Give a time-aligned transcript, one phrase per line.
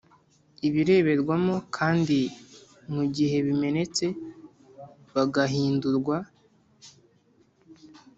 [0.67, 2.19] ibireberwamo kandi
[2.95, 4.05] mu gihe bimenetse
[5.13, 6.17] bagahindurwa